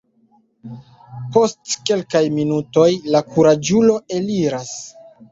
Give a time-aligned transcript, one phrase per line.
[1.35, 4.73] Post kelkaj minutoj la kuraĝulo eliras.